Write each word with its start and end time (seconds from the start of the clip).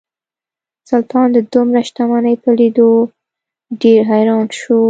سلطان 0.89 1.27
د 1.35 1.37
دومره 1.53 1.79
شتمنۍ 1.87 2.35
په 2.43 2.49
لیدو 2.59 2.89
ډیر 3.81 3.99
حیران 4.11 4.45
شو. 4.59 4.77